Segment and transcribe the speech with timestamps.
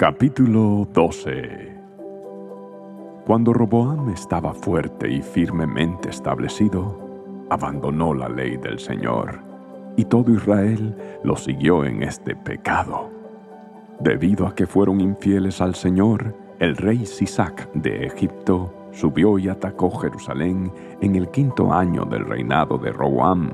[0.00, 1.76] Capítulo 12
[3.26, 9.42] Cuando Roboam estaba fuerte y firmemente establecido, abandonó la ley del Señor,
[9.98, 13.10] y todo Israel lo siguió en este pecado.
[14.00, 19.90] Debido a que fueron infieles al Señor, el rey Sisac de Egipto subió y atacó
[19.90, 20.72] Jerusalén
[21.02, 23.50] en el quinto año del reinado de Roboam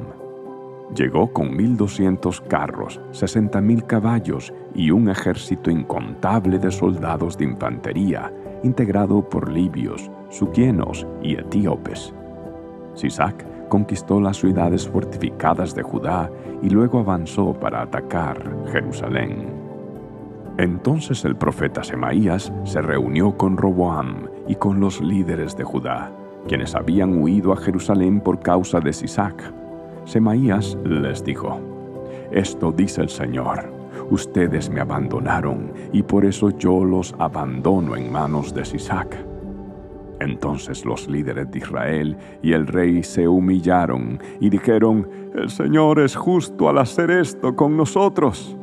[0.95, 8.33] Llegó con 1.200 carros, 60.000 caballos y un ejército incontable de soldados de infantería,
[8.63, 12.15] integrado por libios, suquienos y etíopes.
[12.95, 16.31] Sisac conquistó las ciudades fortificadas de Judá
[16.63, 18.39] y luego avanzó para atacar
[18.71, 19.49] Jerusalén.
[20.57, 26.13] Entonces el profeta Semaías se reunió con Roboam y con los líderes de Judá,
[26.47, 29.66] quienes habían huido a Jerusalén por causa de Sisac
[30.07, 31.59] Semaías les dijo,
[32.31, 33.69] Esto dice el Señor,
[34.09, 39.17] ustedes me abandonaron y por eso yo los abandono en manos de Sisac.
[40.21, 46.15] Entonces los líderes de Israel y el rey se humillaron y dijeron, El Señor es
[46.15, 48.57] justo al hacer esto con nosotros.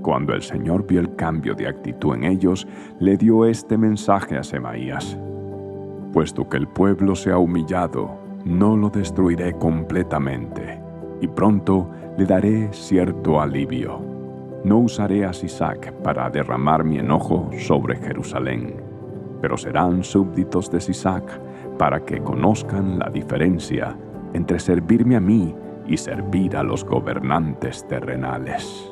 [0.00, 2.68] Cuando el Señor vio el cambio de actitud en ellos,
[3.00, 5.18] le dio este mensaje a Semaías.
[6.12, 10.80] Puesto que el pueblo se ha humillado no lo destruiré completamente,
[11.20, 14.00] y pronto le daré cierto alivio.
[14.64, 18.74] No usaré a Sisac para derramar mi enojo sobre Jerusalén,
[19.40, 21.40] pero serán súbditos de Sisac
[21.78, 23.96] para que conozcan la diferencia
[24.34, 25.54] entre servirme a mí
[25.86, 28.88] y servir a los gobernantes terrenales.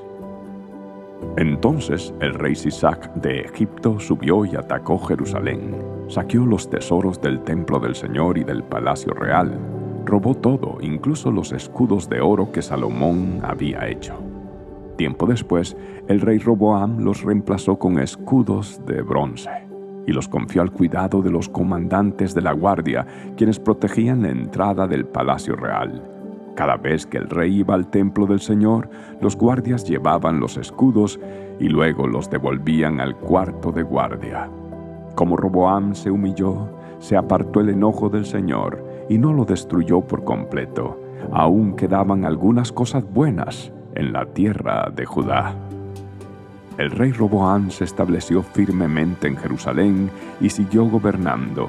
[1.37, 5.77] Entonces el rey Sisac de Egipto subió y atacó Jerusalén,
[6.11, 9.56] saqueó los tesoros del templo del Señor y del palacio real,
[10.05, 14.14] robó todo, incluso los escudos de oro que Salomón había hecho.
[14.97, 15.77] Tiempo después,
[16.08, 19.50] el rey Roboam los reemplazó con escudos de bronce
[20.06, 24.88] y los confió al cuidado de los comandantes de la guardia, quienes protegían la entrada
[24.88, 26.03] del palacio real.
[26.56, 28.91] Cada vez que el rey iba al templo del Señor,
[29.21, 31.21] los guardias llevaban los escudos
[31.60, 34.50] y luego los devolvían al cuarto de guardia.
[35.15, 40.25] Como Roboam se humilló, se apartó el enojo del Señor y no lo destruyó por
[40.25, 41.00] completo.
[41.32, 45.54] Aún quedaban algunas cosas buenas en la tierra de Judá.
[46.78, 50.10] El rey Roboam se estableció firmemente en Jerusalén
[50.41, 51.69] y siguió gobernando.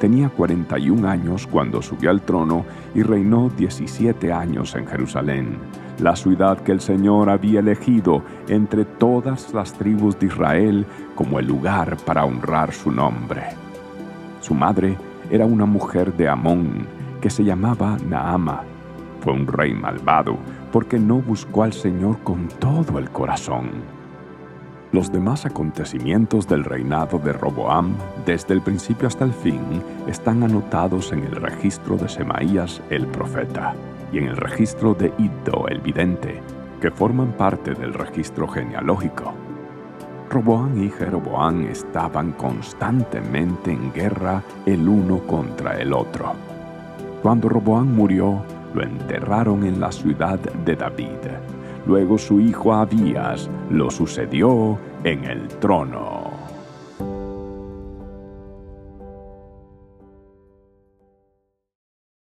[0.00, 2.64] Tenía 41 años cuando subió al trono
[2.94, 5.58] y reinó 17 años en Jerusalén,
[5.98, 11.46] la ciudad que el Señor había elegido entre todas las tribus de Israel como el
[11.46, 13.42] lugar para honrar su nombre.
[14.40, 14.96] Su madre
[15.30, 16.86] era una mujer de Amón
[17.20, 18.62] que se llamaba Naama.
[19.20, 20.38] Fue un rey malvado
[20.70, 23.70] porque no buscó al Señor con todo el corazón.
[24.90, 27.94] Los demás acontecimientos del reinado de Roboam,
[28.24, 33.74] desde el principio hasta el fin, están anotados en el registro de Semaías el profeta
[34.10, 36.40] y en el registro de Iddo el vidente,
[36.80, 39.34] que forman parte del registro genealógico.
[40.30, 46.32] Roboam y Jeroboam estaban constantemente en guerra el uno contra el otro.
[47.22, 51.57] Cuando Roboam murió, lo enterraron en la ciudad de David
[51.88, 56.17] Luego su hijo Abías lo sucedió en el trono.